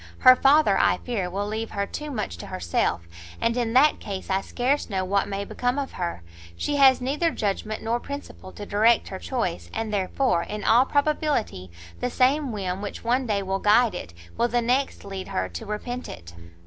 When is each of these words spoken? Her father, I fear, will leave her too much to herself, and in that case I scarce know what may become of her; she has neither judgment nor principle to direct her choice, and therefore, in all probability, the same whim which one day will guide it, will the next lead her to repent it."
Her 0.17 0.35
father, 0.35 0.79
I 0.79 0.97
fear, 0.97 1.29
will 1.29 1.45
leave 1.45 1.69
her 1.69 1.85
too 1.85 2.09
much 2.09 2.35
to 2.39 2.47
herself, 2.47 3.01
and 3.39 3.55
in 3.55 3.73
that 3.73 3.99
case 3.99 4.31
I 4.31 4.41
scarce 4.41 4.89
know 4.89 5.05
what 5.05 5.27
may 5.27 5.45
become 5.45 5.77
of 5.77 5.91
her; 5.91 6.23
she 6.57 6.77
has 6.77 7.01
neither 7.01 7.29
judgment 7.29 7.83
nor 7.83 7.99
principle 7.99 8.51
to 8.53 8.65
direct 8.65 9.09
her 9.09 9.19
choice, 9.19 9.69
and 9.71 9.93
therefore, 9.93 10.41
in 10.41 10.63
all 10.63 10.85
probability, 10.87 11.69
the 11.99 12.09
same 12.09 12.51
whim 12.51 12.81
which 12.81 13.03
one 13.03 13.27
day 13.27 13.43
will 13.43 13.59
guide 13.59 13.93
it, 13.93 14.11
will 14.35 14.47
the 14.47 14.59
next 14.59 15.05
lead 15.05 15.27
her 15.27 15.47
to 15.49 15.67
repent 15.67 16.09
it." 16.09 16.33